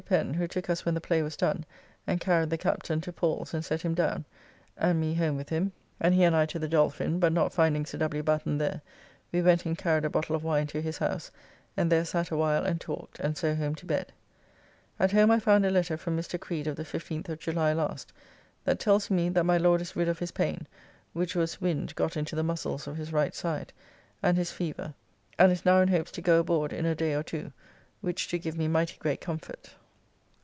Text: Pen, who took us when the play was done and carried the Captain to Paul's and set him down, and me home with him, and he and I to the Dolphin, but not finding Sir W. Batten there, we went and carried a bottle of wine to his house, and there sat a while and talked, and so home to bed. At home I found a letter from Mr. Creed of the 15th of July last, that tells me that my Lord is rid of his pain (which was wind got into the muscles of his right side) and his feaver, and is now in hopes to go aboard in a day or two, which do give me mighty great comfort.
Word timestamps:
Pen, 0.09 0.33
who 0.33 0.47
took 0.47 0.67
us 0.69 0.83
when 0.83 0.95
the 0.95 0.99
play 0.99 1.21
was 1.21 1.37
done 1.37 1.63
and 2.07 2.19
carried 2.19 2.49
the 2.49 2.57
Captain 2.57 2.99
to 2.99 3.13
Paul's 3.13 3.53
and 3.53 3.63
set 3.63 3.83
him 3.83 3.93
down, 3.93 4.25
and 4.75 4.99
me 4.99 5.13
home 5.13 5.37
with 5.37 5.47
him, 5.49 5.71
and 6.01 6.13
he 6.15 6.23
and 6.23 6.35
I 6.35 6.47
to 6.47 6.59
the 6.59 6.67
Dolphin, 6.67 7.19
but 7.19 7.31
not 7.31 7.53
finding 7.53 7.85
Sir 7.85 7.99
W. 7.99 8.23
Batten 8.23 8.57
there, 8.57 8.81
we 9.31 9.43
went 9.43 9.65
and 9.65 9.77
carried 9.77 10.03
a 10.03 10.09
bottle 10.09 10.35
of 10.35 10.43
wine 10.43 10.65
to 10.67 10.81
his 10.81 10.97
house, 10.97 11.31
and 11.77 11.89
there 11.89 12.03
sat 12.03 12.29
a 12.31 12.35
while 12.35 12.65
and 12.65 12.81
talked, 12.81 13.19
and 13.19 13.37
so 13.37 13.53
home 13.55 13.75
to 13.75 13.85
bed. 13.85 14.11
At 14.99 15.11
home 15.13 15.29
I 15.29 15.39
found 15.39 15.65
a 15.67 15.71
letter 15.71 15.95
from 15.97 16.17
Mr. 16.17 16.37
Creed 16.39 16.65
of 16.67 16.75
the 16.77 16.83
15th 16.83 17.29
of 17.29 17.39
July 17.39 17.71
last, 17.71 18.11
that 18.65 18.79
tells 18.79 19.11
me 19.11 19.29
that 19.29 19.45
my 19.45 19.57
Lord 19.59 19.81
is 19.81 19.95
rid 19.95 20.09
of 20.09 20.19
his 20.19 20.31
pain 20.31 20.67
(which 21.13 21.35
was 21.35 21.61
wind 21.61 21.93
got 21.95 22.17
into 22.17 22.35
the 22.35 22.43
muscles 22.43 22.85
of 22.87 22.97
his 22.97 23.13
right 23.13 23.35
side) 23.35 23.71
and 24.23 24.35
his 24.35 24.51
feaver, 24.51 24.93
and 25.37 25.51
is 25.53 25.63
now 25.63 25.79
in 25.79 25.87
hopes 25.89 26.11
to 26.13 26.21
go 26.23 26.39
aboard 26.39 26.73
in 26.73 26.85
a 26.87 26.95
day 26.95 27.13
or 27.13 27.23
two, 27.23 27.53
which 28.01 28.27
do 28.27 28.37
give 28.39 28.57
me 28.57 28.67
mighty 28.67 28.97
great 28.97 29.21
comfort. 29.21 29.75